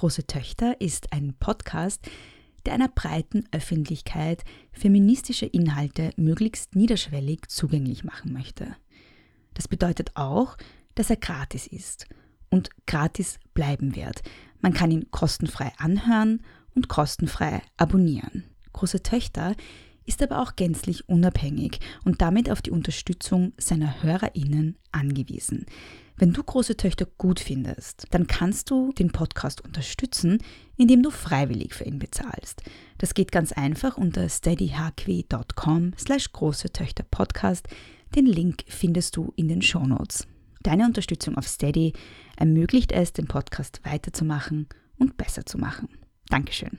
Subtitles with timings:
[0.00, 2.08] Große Töchter ist ein Podcast,
[2.64, 8.74] der einer breiten Öffentlichkeit feministische Inhalte möglichst niederschwellig zugänglich machen möchte.
[9.52, 10.56] Das bedeutet auch,
[10.94, 12.06] dass er gratis ist
[12.48, 14.22] und gratis bleiben wird.
[14.62, 16.42] Man kann ihn kostenfrei anhören
[16.74, 18.44] und kostenfrei abonnieren.
[18.72, 19.54] Große Töchter
[20.06, 25.66] ist aber auch gänzlich unabhängig und damit auf die Unterstützung seiner Hörerinnen angewiesen.
[26.20, 30.36] Wenn du große Töchter gut findest, dann kannst du den Podcast unterstützen,
[30.76, 32.62] indem du freiwillig für ihn bezahlst.
[32.98, 37.68] Das geht ganz einfach unter steadyhq.com slash große Töchter Podcast.
[38.14, 40.26] Den Link findest du in den Shownotes.
[40.62, 41.94] Deine Unterstützung auf Steady
[42.36, 45.88] ermöglicht es, den Podcast weiterzumachen und besser zu machen.
[46.28, 46.78] Dankeschön.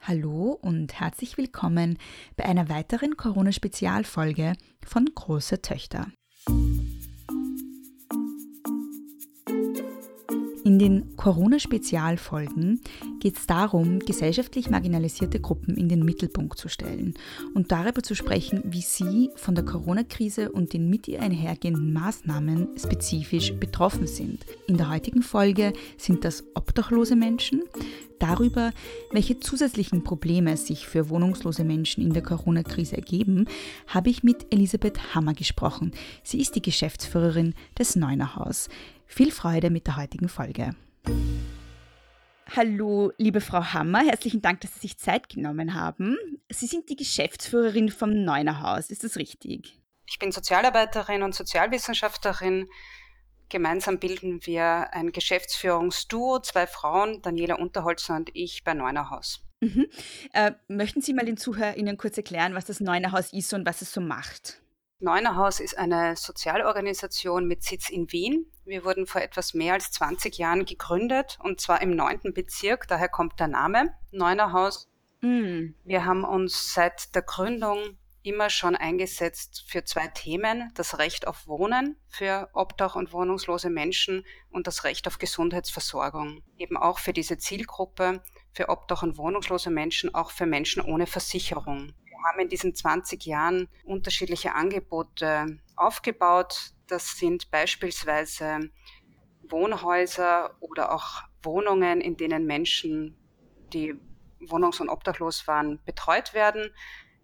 [0.00, 1.98] Hallo und herzlich willkommen
[2.38, 6.06] bei einer weiteren Corona-Spezialfolge von Große Töchter.
[10.64, 12.80] In den Corona-Spezialfolgen
[13.18, 17.14] geht es darum, gesellschaftlich marginalisierte Gruppen in den Mittelpunkt zu stellen
[17.54, 22.68] und darüber zu sprechen, wie sie von der Corona-Krise und den mit ihr einhergehenden Maßnahmen
[22.78, 24.46] spezifisch betroffen sind.
[24.68, 27.62] In der heutigen Folge sind das obdachlose Menschen,
[28.20, 28.70] darüber,
[29.10, 33.46] welche zusätzlichen Probleme sich für wohnungslose Menschen in der Corona-Krise ergeben,
[33.88, 35.90] habe ich mit Elisabeth Hammer gesprochen.
[36.22, 38.68] Sie ist die Geschäftsführerin des Neuner Haus.
[39.14, 40.74] Viel Freude mit der heutigen Folge.
[42.56, 46.16] Hallo, liebe Frau Hammer, herzlichen Dank, dass Sie sich Zeit genommen haben.
[46.50, 49.78] Sie sind die Geschäftsführerin vom Neuner Haus, ist das richtig?
[50.06, 52.70] Ich bin Sozialarbeiterin und Sozialwissenschaftlerin.
[53.50, 59.44] Gemeinsam bilden wir ein Geschäftsführungsduo, zwei Frauen, Daniela Unterholzer und ich bei Neuner Haus.
[59.60, 59.88] Mhm.
[60.32, 63.82] Äh, möchten Sie mal den ZuhörerInnen kurz erklären, was das Neuner Haus ist und was
[63.82, 64.62] es so macht?
[65.02, 68.46] Neunerhaus ist eine Sozialorganisation mit Sitz in Wien.
[68.64, 73.08] Wir wurden vor etwas mehr als 20 Jahren gegründet und zwar im neunten Bezirk, daher
[73.08, 74.88] kommt der Name Neunerhaus.
[75.20, 75.70] Mm.
[75.82, 81.48] Wir haben uns seit der Gründung immer schon eingesetzt für zwei Themen, das Recht auf
[81.48, 86.44] Wohnen für Obdach- und wohnungslose Menschen und das Recht auf Gesundheitsversorgung.
[86.58, 91.92] Eben auch für diese Zielgruppe, für Obdach- und wohnungslose Menschen, auch für Menschen ohne Versicherung
[92.24, 96.72] haben in diesen 20 Jahren unterschiedliche Angebote aufgebaut.
[96.86, 98.70] Das sind beispielsweise
[99.48, 103.16] Wohnhäuser oder auch Wohnungen, in denen Menschen,
[103.72, 103.94] die
[104.40, 106.70] wohnungs- und obdachlos waren, betreut werden.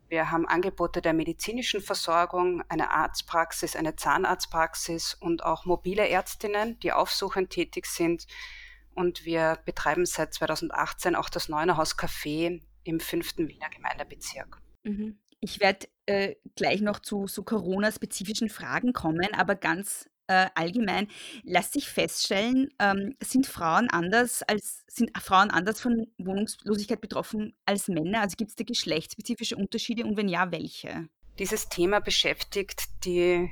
[0.08, 6.92] Wir haben Angebote der medizinischen Versorgung, eine Arztpraxis, eine Zahnarztpraxis und auch mobile Ärztinnen, die
[6.92, 8.26] aufsuchend tätig sind.
[8.94, 14.60] Und wir betreiben seit 2018 auch das Neunerhaus Café im fünften Wiener Gemeindebezirk.
[14.88, 15.18] Mhm.
[15.40, 21.08] Ich werde äh, gleich noch zu so Corona-spezifischen Fragen kommen, aber ganz äh, allgemein
[21.42, 27.88] lässt sich feststellen, ähm, sind Frauen anders als sind Frauen anders von Wohnungslosigkeit betroffen als
[27.88, 28.20] Männer?
[28.22, 31.08] Also gibt es da geschlechtsspezifische Unterschiede und wenn ja, welche?
[31.38, 33.50] Dieses Thema beschäftigt die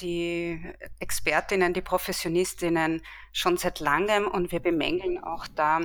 [0.00, 0.60] die
[0.98, 5.80] Expertinnen, die Professionistinnen schon seit langem und wir bemängeln auch da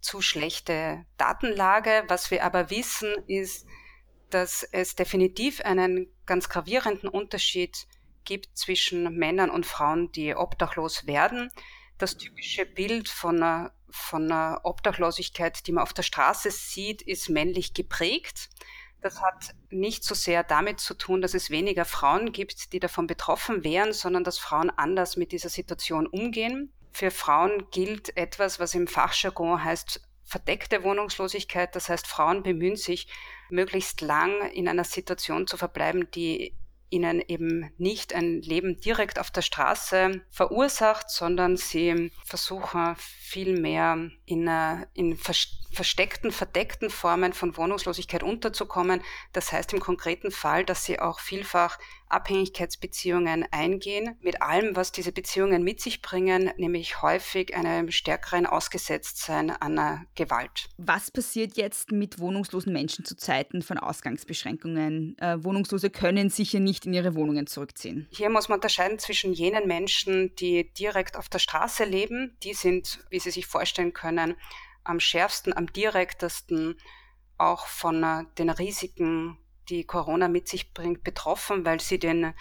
[0.00, 2.04] zu schlechte Datenlage.
[2.08, 3.66] Was wir aber wissen, ist,
[4.32, 7.86] dass es definitiv einen ganz gravierenden Unterschied
[8.24, 11.50] gibt zwischen Männern und Frauen, die obdachlos werden.
[11.98, 17.28] Das typische Bild von einer, von einer Obdachlosigkeit, die man auf der Straße sieht, ist
[17.28, 18.48] männlich geprägt.
[19.00, 23.08] Das hat nicht so sehr damit zu tun, dass es weniger Frauen gibt, die davon
[23.08, 26.72] betroffen wären, sondern dass Frauen anders mit dieser Situation umgehen.
[26.92, 30.00] Für Frauen gilt etwas, was im Fachjargon heißt
[30.32, 31.76] verdeckte Wohnungslosigkeit.
[31.76, 33.06] Das heißt, Frauen bemühen sich,
[33.50, 36.56] möglichst lang in einer Situation zu verbleiben, die
[36.88, 44.50] ihnen eben nicht ein Leben direkt auf der Straße verursacht, sondern sie versuchen vielmehr in,
[44.94, 45.16] in
[45.72, 49.02] versteckten, verdeckten Formen von Wohnungslosigkeit unterzukommen.
[49.32, 51.78] Das heißt im konkreten Fall, dass sie auch vielfach
[52.12, 59.50] Abhängigkeitsbeziehungen eingehen, mit allem, was diese Beziehungen mit sich bringen, nämlich häufig einem stärkeren Ausgesetztsein
[59.50, 60.68] an einer Gewalt.
[60.76, 65.16] Was passiert jetzt mit wohnungslosen Menschen zu Zeiten von Ausgangsbeschränkungen?
[65.18, 68.06] Äh, Wohnungslose können sicher nicht in ihre Wohnungen zurückziehen.
[68.10, 72.36] Hier muss man unterscheiden zwischen jenen Menschen, die direkt auf der Straße leben.
[72.42, 74.36] Die sind, wie Sie sich vorstellen können,
[74.84, 76.78] am schärfsten, am direktesten
[77.38, 79.38] auch von äh, den Risiken
[79.68, 82.34] die Corona mit sich bringt, betroffen, weil sie den,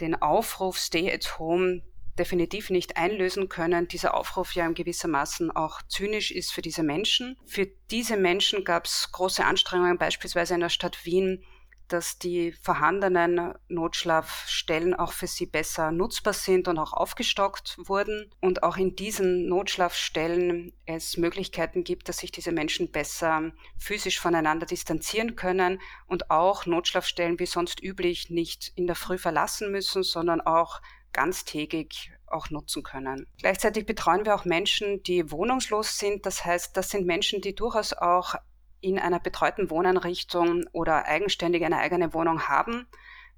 [0.00, 1.82] den Aufruf Stay at Home
[2.18, 3.88] definitiv nicht einlösen können.
[3.88, 7.36] Dieser Aufruf ja in gewissermaßen auch zynisch ist für diese Menschen.
[7.46, 11.44] Für diese Menschen gab es große Anstrengungen, beispielsweise in der Stadt Wien,
[11.92, 18.62] dass die vorhandenen Notschlafstellen auch für sie besser nutzbar sind und auch aufgestockt wurden und
[18.62, 25.36] auch in diesen Notschlafstellen es Möglichkeiten gibt, dass sich diese Menschen besser physisch voneinander distanzieren
[25.36, 30.80] können und auch Notschlafstellen wie sonst üblich nicht in der Früh verlassen müssen, sondern auch
[31.12, 33.26] ganztägig auch nutzen können.
[33.38, 36.24] Gleichzeitig betreuen wir auch Menschen, die wohnungslos sind.
[36.24, 38.34] Das heißt, das sind Menschen, die durchaus auch
[38.82, 42.86] in einer betreuten Wohneinrichtung oder eigenständig eine eigene Wohnung haben.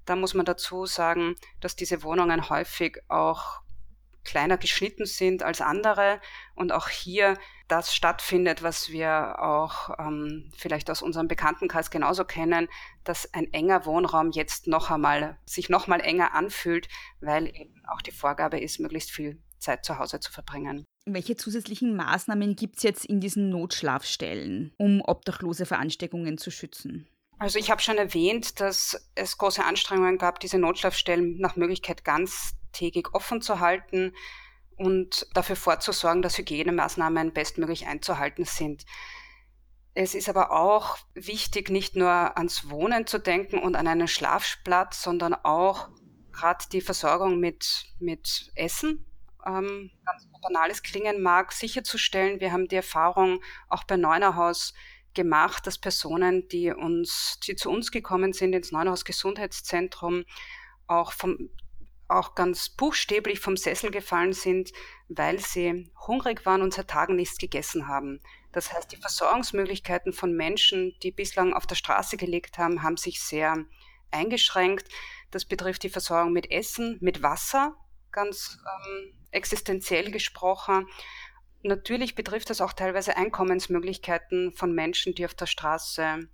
[0.05, 3.61] Da muss man dazu sagen, dass diese Wohnungen häufig auch
[4.25, 6.19] kleiner geschnitten sind als andere
[6.55, 7.37] und auch hier
[7.67, 12.67] das stattfindet, was wir auch ähm, vielleicht aus unserem Bekanntenkreis genauso kennen,
[13.03, 16.89] dass ein enger Wohnraum jetzt noch einmal sich noch mal enger anfühlt,
[17.21, 20.85] weil eben auch die Vorgabe ist, möglichst viel Zeit zu Hause zu verbringen.
[21.07, 27.07] Welche zusätzlichen Maßnahmen gibt es jetzt in diesen Notschlafstellen, um Obdachlose vor Ansteckungen zu schützen?
[27.37, 33.13] Also ich habe schon erwähnt, dass es große Anstrengungen gab, diese Notschlafstellen nach Möglichkeit ganztägig
[33.13, 34.13] offen zu halten
[34.77, 38.85] und dafür vorzusorgen, dass Hygienemaßnahmen bestmöglich einzuhalten sind.
[39.93, 45.03] Es ist aber auch wichtig, nicht nur ans Wohnen zu denken und an einen Schlafplatz,
[45.03, 45.89] sondern auch
[46.31, 49.05] gerade die Versorgung mit, mit Essen
[49.45, 52.39] ähm, ganz banales klingen mag, sicherzustellen.
[52.39, 54.73] Wir haben die Erfahrung auch bei Neunerhaus
[55.13, 60.25] gemacht, dass Personen, die uns, die zu uns gekommen sind ins Neunerhaus Gesundheitszentrum,
[60.87, 61.49] auch vom
[62.07, 64.71] auch ganz buchstäblich vom Sessel gefallen sind,
[65.07, 68.19] weil sie hungrig waren und seit Tagen nichts gegessen haben.
[68.51, 73.21] Das heißt, die Versorgungsmöglichkeiten von Menschen, die bislang auf der Straße gelegt haben, haben sich
[73.21, 73.65] sehr
[74.11, 74.87] eingeschränkt.
[75.31, 77.75] Das betrifft die Versorgung mit Essen, mit Wasser,
[78.15, 80.87] ganz ähm, existenziell gesprochen.
[81.61, 86.27] Natürlich betrifft das auch teilweise Einkommensmöglichkeiten von Menschen, die auf der Straße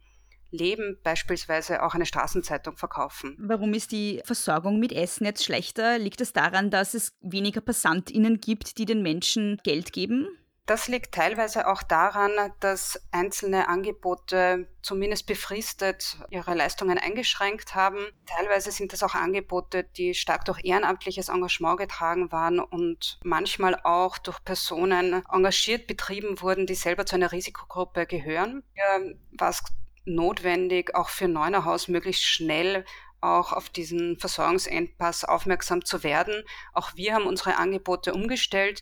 [0.52, 3.38] leben, beispielsweise auch eine Straßenzeitung verkaufen.
[3.40, 5.98] Warum ist die Versorgung mit Essen jetzt schlechter?
[5.98, 10.28] Liegt es daran, dass es weniger PassantInnen gibt, die den Menschen Geld geben?
[10.68, 17.98] Das liegt teilweise auch daran, dass einzelne Angebote zumindest befristet ihre Leistungen eingeschränkt haben.
[18.26, 24.18] Teilweise sind das auch Angebote, die stark durch ehrenamtliches Engagement getragen waren und manchmal auch
[24.20, 28.64] durch Personen engagiert betrieben wurden, die selber zu einer Risikogruppe gehören.
[28.74, 29.64] Hier war es
[30.06, 32.86] notwendig, auch für Neunerhaus möglichst schnell
[33.20, 36.44] auch auf diesen Versorgungsengpass aufmerksam zu werden.
[36.74, 38.82] Auch wir haben unsere Angebote umgestellt.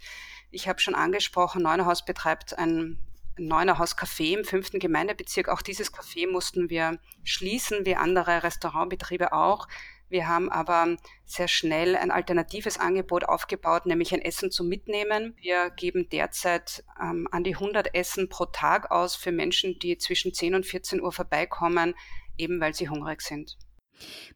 [0.51, 2.97] Ich habe schon angesprochen, Neunerhaus betreibt ein
[3.37, 5.47] Neunerhaus Café im fünften Gemeindebezirk.
[5.47, 9.67] Auch dieses Café mussten wir schließen, wie andere Restaurantbetriebe auch.
[10.09, 15.35] Wir haben aber sehr schnell ein alternatives Angebot aufgebaut, nämlich ein Essen zum Mitnehmen.
[15.39, 20.33] Wir geben derzeit ähm, an die 100 Essen pro Tag aus für Menschen, die zwischen
[20.33, 21.93] 10 und 14 Uhr vorbeikommen,
[22.37, 23.57] eben weil sie hungrig sind.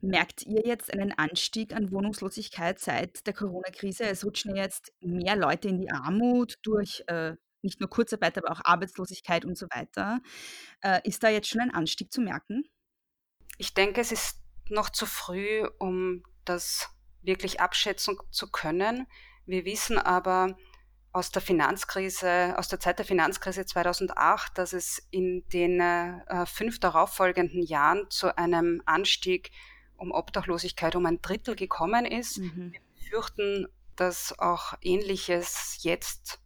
[0.02, 4.04] Merkt ihr jetzt einen Anstieg an Wohnungslosigkeit seit der Corona-Krise?
[4.06, 8.62] Es rutschen jetzt mehr Leute in die Armut durch äh, nicht nur Kurzarbeit, aber auch
[8.64, 10.20] Arbeitslosigkeit und so weiter.
[10.82, 12.64] Äh, ist da jetzt schon ein Anstieg zu merken?
[13.58, 16.90] Ich denke, es ist noch zu früh, um das
[17.22, 19.08] wirklich abschätzen zu können.
[19.46, 20.58] Wir wissen aber
[21.14, 26.80] aus der Finanzkrise, aus der Zeit der Finanzkrise 2008, dass es in den äh, fünf
[26.80, 29.52] darauffolgenden Jahren zu einem Anstieg
[29.96, 32.40] um Obdachlosigkeit um ein Drittel gekommen ist.
[32.40, 32.74] Mhm.
[32.74, 36.40] Wir befürchten, dass auch Ähnliches jetzt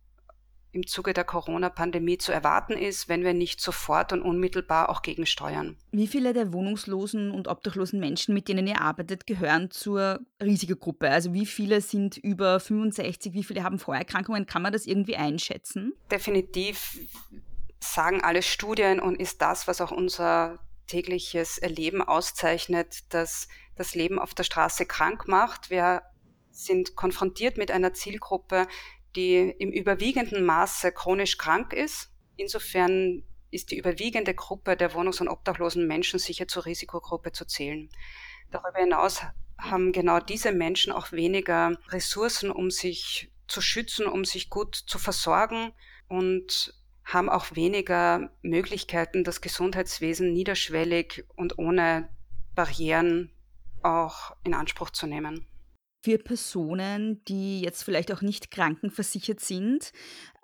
[0.72, 5.78] im Zuge der Corona-Pandemie zu erwarten ist, wenn wir nicht sofort und unmittelbar auch gegensteuern.
[5.92, 11.10] Wie viele der wohnungslosen und obdachlosen Menschen, mit denen ihr arbeitet, gehören zur Risikogruppe?
[11.10, 14.46] Also wie viele sind über 65, wie viele haben Vorerkrankungen?
[14.46, 15.94] Kann man das irgendwie einschätzen?
[16.12, 17.00] Definitiv
[17.80, 24.20] sagen alle Studien und ist das, was auch unser tägliches Erleben auszeichnet, dass das Leben
[24.20, 25.70] auf der Straße krank macht.
[25.70, 26.02] Wir
[26.52, 28.68] sind konfrontiert mit einer Zielgruppe,
[29.18, 32.12] die im überwiegenden Maße chronisch krank ist.
[32.38, 37.90] Insofern ist die überwiegende Gruppe der wohnungs- und obdachlosen Menschen sicher zur Risikogruppe zu zählen.
[38.52, 39.22] Darüber hinaus
[39.58, 45.00] haben genau diese Menschen auch weniger Ressourcen, um sich zu schützen, um sich gut zu
[45.00, 45.74] versorgen
[46.08, 52.10] und haben auch weniger Möglichkeiten, das Gesundheitswesen niederschwellig und ohne
[52.54, 53.32] Barrieren
[53.82, 55.48] auch in Anspruch zu nehmen
[56.04, 59.92] für Personen, die jetzt vielleicht auch nicht krankenversichert sind,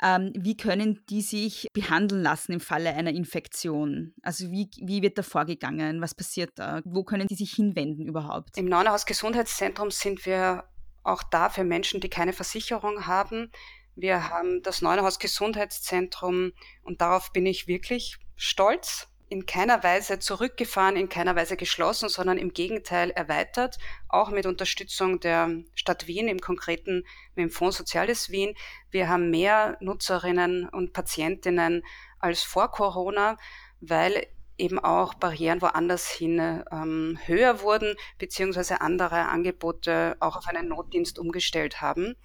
[0.01, 4.13] ähm, wie können die sich behandeln lassen im Falle einer Infektion?
[4.23, 6.01] Also wie, wie wird da vorgegangen?
[6.01, 6.81] Was passiert da?
[6.85, 8.57] Wo können die sich hinwenden überhaupt?
[8.57, 10.65] Im Neunerhaus Gesundheitszentrum sind wir
[11.03, 13.51] auch da für Menschen, die keine Versicherung haben.
[13.95, 20.95] Wir haben das Neunerhaus Gesundheitszentrum und darauf bin ich wirklich stolz in keiner Weise zurückgefahren,
[20.95, 26.39] in keiner Weise geschlossen, sondern im Gegenteil erweitert, auch mit Unterstützung der Stadt Wien, im
[26.39, 28.53] Konkreten mit dem Fonds Soziales Wien.
[28.91, 31.83] Wir haben mehr Nutzerinnen und Patientinnen
[32.19, 33.39] als vor Corona,
[33.81, 34.27] weil
[34.59, 41.17] eben auch Barrieren woanders hin ähm, höher wurden, beziehungsweise andere Angebote auch auf einen Notdienst
[41.17, 42.15] umgestellt haben.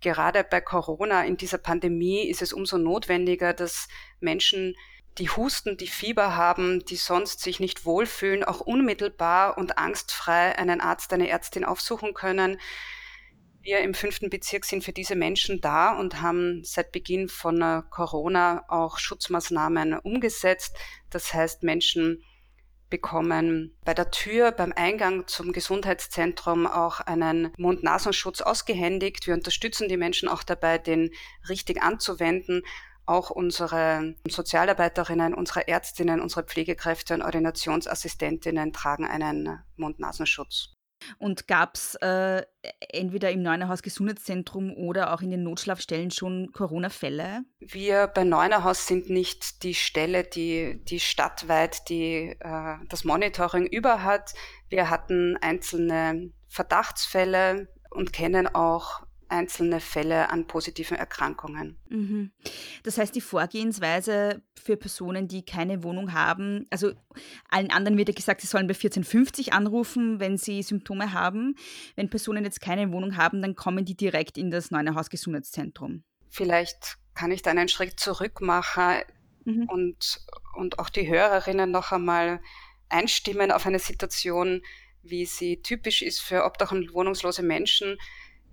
[0.00, 3.88] Gerade bei Corona in dieser Pandemie ist es umso notwendiger, dass
[4.20, 4.74] Menschen
[5.18, 10.80] die Husten, die Fieber haben, die sonst sich nicht wohlfühlen, auch unmittelbar und angstfrei einen
[10.80, 12.58] Arzt, eine Ärztin aufsuchen können.
[13.62, 17.82] Wir im fünften Bezirk sind für diese Menschen da und haben seit Beginn von äh,
[17.90, 20.76] Corona auch Schutzmaßnahmen umgesetzt.
[21.10, 22.22] Das heißt, Menschen
[22.90, 29.26] bekommen bei der Tür beim Eingang zum Gesundheitszentrum auch einen Mund-Nasenschutz ausgehändigt.
[29.26, 31.10] Wir unterstützen die Menschen auch dabei, den
[31.48, 32.62] richtig anzuwenden
[33.06, 40.76] auch unsere Sozialarbeiterinnen, unsere Ärztinnen, unsere Pflegekräfte und Ordinationsassistentinnen tragen einen Mund-Nasenschutz.
[41.18, 42.42] Und gab es äh,
[42.80, 47.42] entweder im Neunerhaus Gesundheitszentrum oder auch in den Notschlafstellen schon Corona-Fälle?
[47.60, 54.02] Wir bei Neunerhaus sind nicht die Stelle, die, die stadtweit die, äh, das Monitoring über
[54.02, 54.32] hat.
[54.68, 61.76] Wir hatten einzelne Verdachtsfälle und kennen auch einzelne Fälle an positiven Erkrankungen.
[61.88, 62.32] Mhm.
[62.82, 66.92] Das heißt, die Vorgehensweise für Personen, die keine Wohnung haben, also
[67.48, 71.56] allen anderen wird ja gesagt, sie sollen bei 1450 anrufen, wenn sie Symptome haben.
[71.94, 76.04] Wenn Personen jetzt keine Wohnung haben, dann kommen die direkt in das Neunerhaus Gesundheitszentrum.
[76.28, 79.02] Vielleicht kann ich da einen Schritt zurück machen
[79.44, 79.68] mhm.
[79.68, 80.20] und,
[80.54, 82.40] und auch die Hörerinnen noch einmal
[82.88, 84.62] einstimmen auf eine Situation,
[85.02, 87.96] wie sie typisch ist für obdach- und wohnungslose Menschen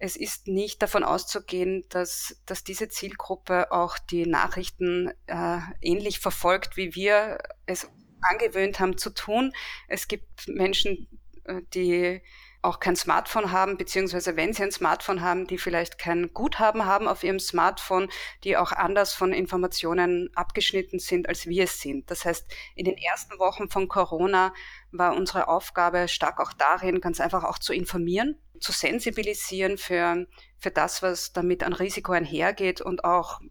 [0.03, 6.75] es ist nicht davon auszugehen, dass, dass diese Zielgruppe auch die Nachrichten äh, ähnlich verfolgt,
[6.75, 9.53] wie wir es angewöhnt haben zu tun.
[9.87, 11.07] Es gibt Menschen,
[11.45, 12.21] äh, die
[12.63, 17.09] auch kein Smartphone haben, beziehungsweise wenn sie ein Smartphone haben, die vielleicht kein Guthaben haben
[17.09, 18.07] auf ihrem Smartphone,
[18.45, 22.09] die auch anders von Informationen abgeschnitten sind, als wir es sind.
[22.09, 24.53] Das heißt, in den ersten Wochen von Corona
[24.91, 30.25] war unsere Aufgabe stark auch darin, ganz einfach auch zu informieren, zu sensibilisieren für,
[30.57, 33.41] für das, was damit an Risiko einhergeht und auch,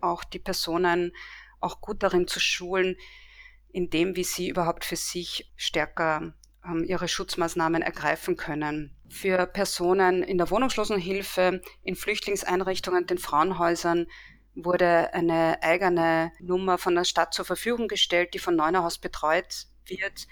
[0.00, 1.12] auch die Personen
[1.60, 2.96] auch gut darin zu schulen,
[3.70, 6.34] in dem, wie sie überhaupt für sich stärker
[6.84, 8.94] ihre Schutzmaßnahmen ergreifen können.
[9.08, 14.06] Für Personen in der Wohnungslosenhilfe, in Flüchtlingseinrichtungen, den Frauenhäusern
[14.54, 20.26] wurde eine eigene Nummer von der Stadt zur Verfügung gestellt, die von Neunerhaus betreut wird,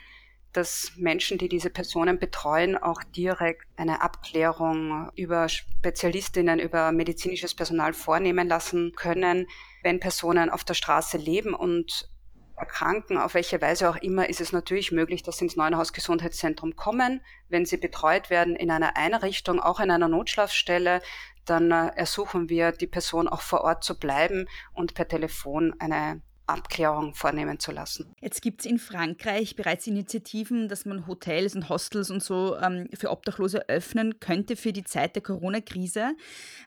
[0.55, 7.93] dass Menschen, die diese Personen betreuen, auch direkt eine Abklärung über Spezialistinnen, über medizinisches Personal
[7.93, 9.47] vornehmen lassen können,
[9.83, 12.09] wenn Personen auf der Straße leben und
[12.57, 16.77] erkranken, auf welche Weise auch immer, ist es natürlich möglich, dass sie ins Neuenhaus Gesundheitszentrum
[16.77, 17.21] kommen.
[17.49, 21.01] Wenn sie betreut werden in einer Einrichtung, auch in einer Notschlafstelle,
[21.45, 26.23] dann äh, ersuchen wir die Person auch vor Ort zu bleiben und per Telefon eine
[26.47, 28.15] Abklärung vornehmen zu lassen.
[28.21, 32.89] Jetzt gibt es in Frankreich bereits Initiativen, dass man Hotels und Hostels und so ähm,
[32.95, 36.15] für Obdachlose öffnen könnte für die Zeit der Corona-Krise.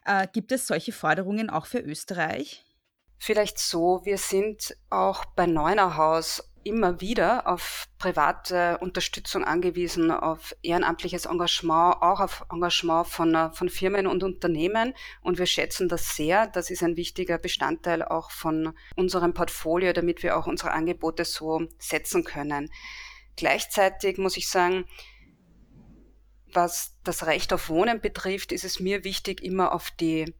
[0.04, 2.64] Äh, gibt es solche Forderungen auch für Österreich?
[3.18, 11.24] Vielleicht so, wir sind auch bei Neunerhaus immer wieder auf private Unterstützung angewiesen, auf ehrenamtliches
[11.26, 14.94] Engagement, auch auf Engagement von, von Firmen und Unternehmen.
[15.22, 16.46] Und wir schätzen das sehr.
[16.46, 21.62] Das ist ein wichtiger Bestandteil auch von unserem Portfolio, damit wir auch unsere Angebote so
[21.78, 22.70] setzen können.
[23.36, 24.84] Gleichzeitig muss ich sagen,
[26.52, 30.34] was das Recht auf Wohnen betrifft, ist es mir wichtig, immer auf die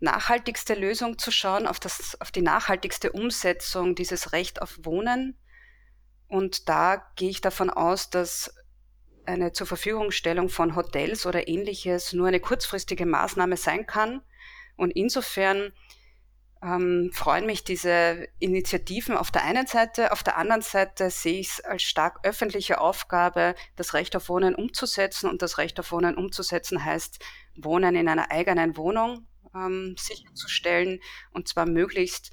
[0.00, 5.38] nachhaltigste Lösung zu schauen, auf, das, auf die nachhaltigste Umsetzung dieses Recht auf Wohnen.
[6.28, 8.54] Und da gehe ich davon aus, dass
[9.26, 14.22] eine zur Verfügungstellung von Hotels oder ähnliches nur eine kurzfristige Maßnahme sein kann.
[14.76, 15.72] Und insofern
[16.62, 20.12] ähm, freuen mich diese Initiativen auf der einen Seite.
[20.12, 24.54] Auf der anderen Seite sehe ich es als stark öffentliche Aufgabe, das Recht auf Wohnen
[24.54, 25.28] umzusetzen.
[25.28, 27.18] Und das Recht auf Wohnen umzusetzen heißt,
[27.56, 31.00] Wohnen in einer eigenen Wohnung, ähm, sicherzustellen
[31.32, 32.30] und zwar möglichst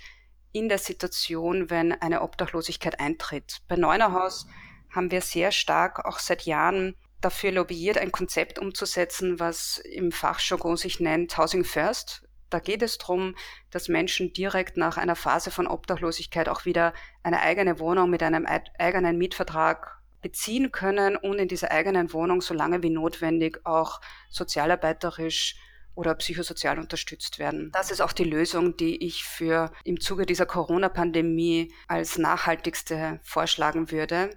[0.51, 3.61] in der Situation, wenn eine Obdachlosigkeit eintritt.
[3.67, 4.47] Bei Neunerhaus
[4.89, 10.75] haben wir sehr stark auch seit Jahren dafür lobbyiert, ein Konzept umzusetzen, was im Fachjargon
[10.75, 12.27] sich nennt Housing First.
[12.49, 13.35] Da geht es darum,
[13.69, 18.45] dass Menschen direkt nach einer Phase von Obdachlosigkeit auch wieder eine eigene Wohnung mit einem
[18.77, 25.55] eigenen Mietvertrag beziehen können und in dieser eigenen Wohnung so lange wie notwendig auch sozialarbeiterisch
[25.95, 27.71] oder psychosozial unterstützt werden.
[27.74, 33.91] Das ist auch die Lösung, die ich für im Zuge dieser Corona-Pandemie als nachhaltigste vorschlagen
[33.91, 34.29] würde.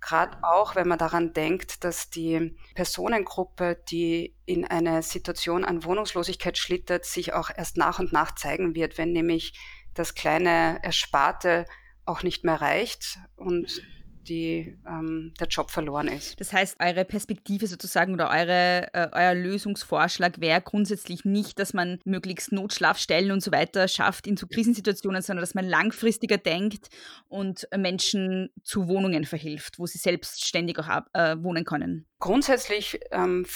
[0.00, 6.58] Gerade auch, wenn man daran denkt, dass die Personengruppe, die in eine Situation an Wohnungslosigkeit
[6.58, 9.58] schlittert, sich auch erst nach und nach zeigen wird, wenn nämlich
[9.94, 11.64] das kleine Ersparte
[12.04, 13.82] auch nicht mehr reicht und
[14.24, 16.40] die, ähm, der Job verloren ist.
[16.40, 21.98] Das heißt, eure Perspektive sozusagen oder eure, äh, euer Lösungsvorschlag wäre grundsätzlich nicht, dass man
[22.04, 26.88] möglichst Notschlafstellen und so weiter schafft in so Krisensituationen, sondern dass man langfristiger denkt
[27.28, 32.06] und Menschen zu Wohnungen verhilft, wo sie selbstständig auch äh, wohnen können.
[32.18, 33.46] Grundsätzlich ähm,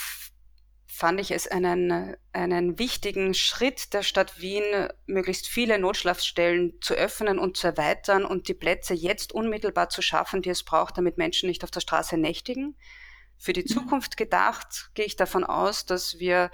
[0.98, 4.64] fand ich es einen, einen wichtigen Schritt der Stadt Wien,
[5.06, 10.42] möglichst viele Notschlafstellen zu öffnen und zu erweitern und die Plätze jetzt unmittelbar zu schaffen,
[10.42, 12.76] die es braucht, damit Menschen nicht auf der Straße nächtigen.
[13.36, 13.66] Für die mhm.
[13.66, 16.50] Zukunft gedacht gehe ich davon aus, dass wir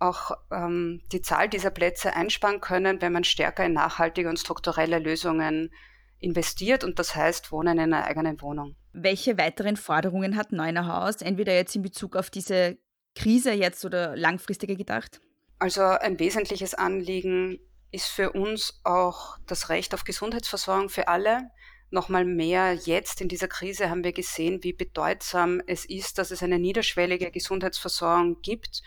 [0.00, 4.98] auch ähm, die Zahl dieser Plätze einsparen können, wenn man stärker in nachhaltige und strukturelle
[4.98, 5.72] Lösungen
[6.18, 8.74] investiert und das heißt Wohnen in einer eigenen Wohnung.
[8.92, 12.76] Welche weiteren Forderungen hat Neunerhaus, entweder jetzt in Bezug auf diese
[13.14, 15.20] Krise jetzt oder langfristiger gedacht?
[15.58, 17.58] Also ein wesentliches Anliegen
[17.90, 21.50] ist für uns auch das Recht auf Gesundheitsversorgung für alle.
[21.90, 26.42] Nochmal mehr jetzt in dieser Krise haben wir gesehen, wie bedeutsam es ist, dass es
[26.42, 28.82] eine niederschwellige Gesundheitsversorgung gibt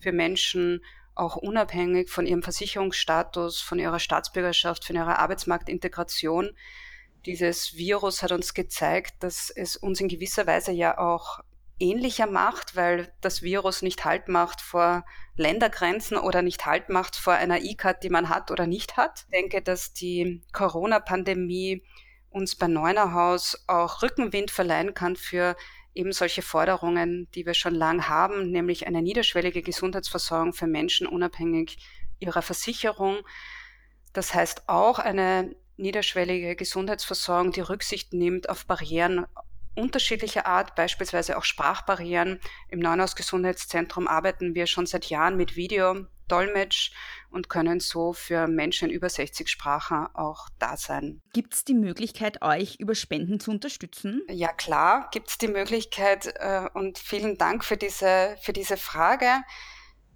[0.00, 0.82] für Menschen,
[1.14, 6.50] auch unabhängig von ihrem Versicherungsstatus, von ihrer Staatsbürgerschaft, von ihrer Arbeitsmarktintegration.
[7.26, 11.40] Dieses Virus hat uns gezeigt, dass es uns in gewisser Weise ja auch
[11.78, 15.04] ähnlicher macht, weil das Virus nicht Halt macht vor
[15.36, 19.24] Ländergrenzen oder nicht Halt macht vor einer E-Card, die man hat oder nicht hat.
[19.24, 21.82] Ich denke, dass die Corona-Pandemie
[22.30, 25.56] uns bei Neunerhaus auch Rückenwind verleihen kann für
[25.94, 31.78] eben solche Forderungen, die wir schon lang haben, nämlich eine niederschwellige Gesundheitsversorgung für Menschen unabhängig
[32.20, 33.18] ihrer Versicherung.
[34.12, 39.26] Das heißt auch eine niederschwellige Gesundheitsversorgung, die Rücksicht nimmt auf Barrieren
[39.78, 42.40] unterschiedlicher Art, beispielsweise auch Sprachbarrieren.
[42.68, 46.92] Im Neuhaus Gesundheitszentrum arbeiten wir schon seit Jahren mit Video, Dolmetsch
[47.30, 51.20] und können so für Menschen über 60 Sprachen auch da sein.
[51.32, 54.22] Gibt es die Möglichkeit, euch über Spenden zu unterstützen?
[54.28, 59.42] Ja klar, gibt es die Möglichkeit äh, und vielen Dank für diese, für diese Frage.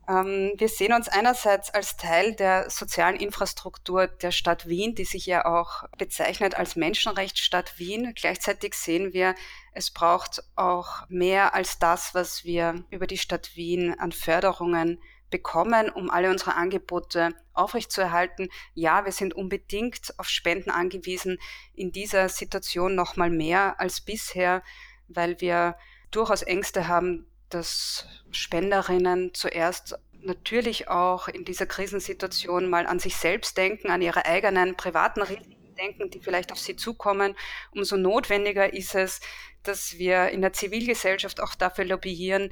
[0.09, 5.27] Ähm, wir sehen uns einerseits als Teil der sozialen Infrastruktur der Stadt Wien, die sich
[5.27, 8.13] ja auch bezeichnet als Menschenrechtsstadt Wien.
[8.15, 9.35] Gleichzeitig sehen wir,
[9.73, 15.89] es braucht auch mehr als das, was wir über die Stadt Wien an Förderungen bekommen,
[15.89, 18.49] um alle unsere Angebote aufrechtzuerhalten.
[18.75, 21.39] Ja, wir sind unbedingt auf Spenden angewiesen,
[21.75, 24.63] in dieser Situation noch mal mehr als bisher,
[25.09, 25.77] weil wir
[26.11, 33.57] durchaus Ängste haben, dass Spenderinnen zuerst natürlich auch in dieser Krisensituation mal an sich selbst
[33.57, 37.35] denken, an ihre eigenen privaten Risiken denken, die vielleicht auf sie zukommen.
[37.73, 39.21] Umso notwendiger ist es,
[39.63, 42.51] dass wir in der Zivilgesellschaft auch dafür lobbyieren,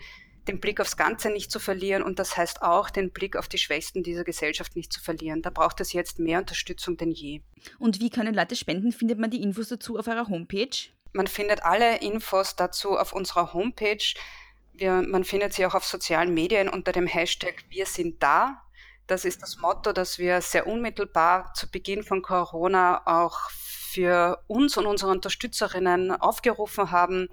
[0.48, 3.58] den Blick aufs Ganze nicht zu verlieren und das heißt auch, den Blick auf die
[3.58, 5.42] Schwächsten dieser Gesellschaft nicht zu verlieren.
[5.42, 7.42] Da braucht es jetzt mehr Unterstützung denn je.
[7.78, 8.90] Und wie können Leute spenden?
[8.90, 10.90] Findet man die Infos dazu auf eurer Homepage?
[11.12, 14.14] Man findet alle Infos dazu auf unserer Homepage.
[14.80, 18.62] Wir, man findet sie auch auf sozialen Medien unter dem Hashtag Wir sind da.
[19.06, 24.78] Das ist das Motto, das wir sehr unmittelbar zu Beginn von Corona auch für uns
[24.78, 27.28] und unsere Unterstützerinnen aufgerufen haben.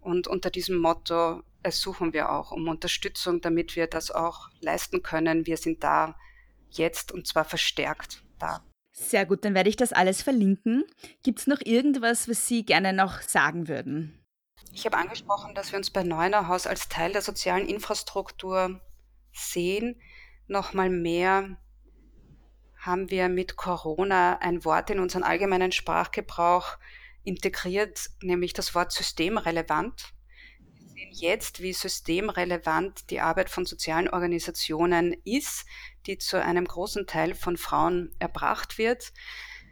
[0.00, 5.46] Und unter diesem Motto ersuchen wir auch um Unterstützung, damit wir das auch leisten können.
[5.46, 6.16] Wir sind da
[6.68, 8.62] jetzt und zwar verstärkt da.
[8.92, 10.84] Sehr gut, dann werde ich das alles verlinken.
[11.22, 14.18] Gibt es noch irgendwas, was Sie gerne noch sagen würden?
[14.72, 18.80] Ich habe angesprochen, dass wir uns bei Neunerhaus als Teil der sozialen Infrastruktur
[19.32, 20.00] sehen.
[20.46, 21.56] Nochmal mehr
[22.76, 26.78] haben wir mit Corona ein Wort in unseren allgemeinen Sprachgebrauch
[27.24, 30.14] integriert, nämlich das Wort systemrelevant.
[30.58, 35.66] Wir sehen jetzt, wie systemrelevant die Arbeit von sozialen Organisationen ist,
[36.06, 39.12] die zu einem großen Teil von Frauen erbracht wird.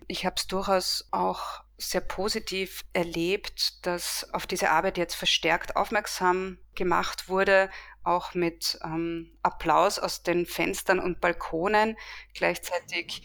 [0.08, 6.58] Ich habe es durchaus auch sehr positiv erlebt, dass auf diese Arbeit jetzt verstärkt aufmerksam
[6.74, 7.70] gemacht wurde,
[8.02, 11.96] auch mit ähm, Applaus aus den Fenstern und Balkonen.
[12.34, 13.22] Gleichzeitig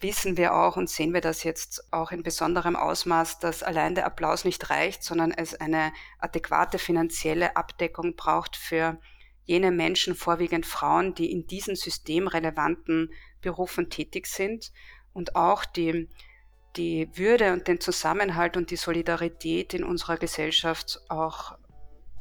[0.00, 4.06] wissen wir auch und sehen wir das jetzt auch in besonderem Ausmaß, dass allein der
[4.06, 8.98] Applaus nicht reicht, sondern es eine adäquate finanzielle Abdeckung braucht für
[9.44, 14.72] jene Menschen, vorwiegend Frauen, die in diesen systemrelevanten Berufen tätig sind
[15.12, 16.08] und auch die
[16.76, 21.58] die Würde und den Zusammenhalt und die Solidarität in unserer Gesellschaft auch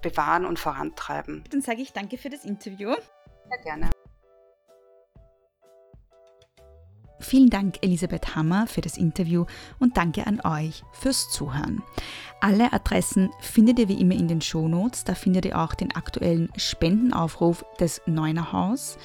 [0.01, 1.43] bewahren und vorantreiben.
[1.49, 2.93] Dann sage ich danke für das Interview.
[3.49, 3.89] Sehr gerne.
[7.21, 9.45] Vielen Dank, Elisabeth Hammer, für das Interview
[9.79, 11.83] und danke an euch fürs Zuhören.
[12.39, 15.03] Alle Adressen findet ihr wie immer in den Shownotes.
[15.03, 18.97] Da findet ihr auch den aktuellen Spendenaufruf des Neuner Haus.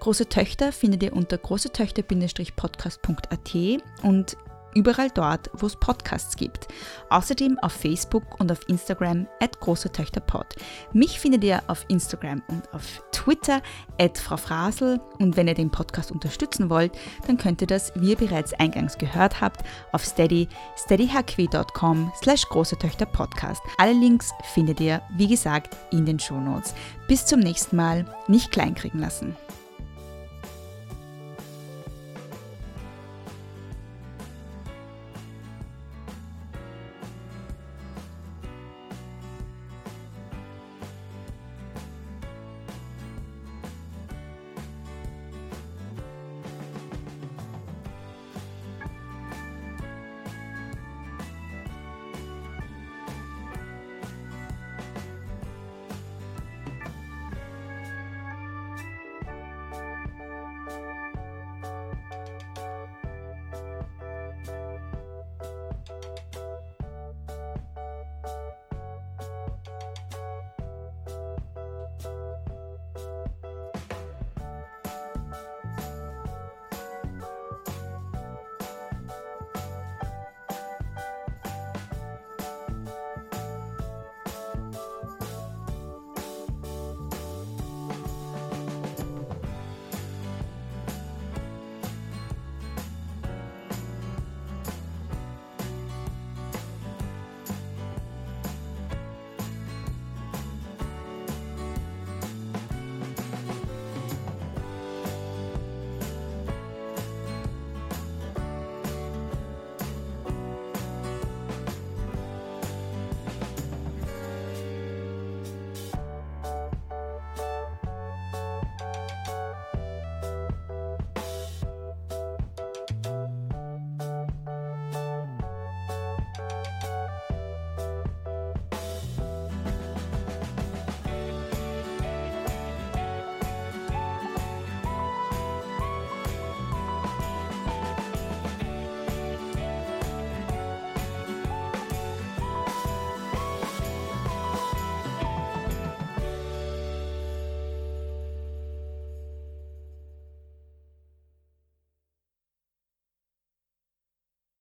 [0.00, 3.54] Große Töchter findet ihr unter großetöchter-podcast.at
[4.02, 4.36] und
[4.74, 6.68] überall dort, wo es Podcasts gibt.
[7.10, 10.46] Außerdem auf Facebook und auf Instagram at große Töchter Pod.
[10.92, 13.62] Mich findet ihr auf Instagram und auf Twitter
[13.98, 16.92] at Frau Frasel und wenn ihr den Podcast unterstützen wollt,
[17.26, 22.78] dann könnt ihr das, wie ihr bereits eingangs gehört habt, auf steady steadyhq.com slash große
[22.78, 23.62] Töchter Podcast.
[23.78, 26.74] Alle Links findet ihr, wie gesagt, in den Shownotes.
[27.08, 29.36] Bis zum nächsten Mal, nicht kleinkriegen lassen.